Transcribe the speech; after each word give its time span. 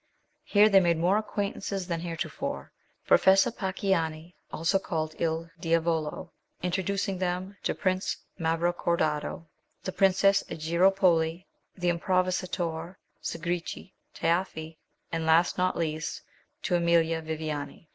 Here 0.43 0.67
they 0.67 0.79
made 0.79 0.97
more 0.97 1.19
acquaintances 1.19 1.85
than 1.87 1.99
heretofore, 1.99 2.71
Professor 3.05 3.51
Pacchiani, 3.51 4.33
called 4.51 5.13
also" 5.15 5.41
II 5.51 5.51
Diavolo," 5.59 6.31
introducing 6.63 7.19
them 7.19 7.55
to 7.61 7.73
the 7.75 7.79
Prince 7.79 8.17
Mavro 8.39 8.73
cordato, 8.73 9.45
the 9.83 9.91
Princess 9.91 10.43
Aigiropoli, 10.49 11.45
the 11.75 11.89
improvisators 11.89 12.95
Sgricci, 13.21 13.93
Taafe, 14.15 14.77
and 15.11 15.27
last, 15.27 15.59
not 15.59 15.77
least, 15.77 16.23
to 16.63 16.73
Emilia 16.73 17.21
Viviaui. 17.21 17.87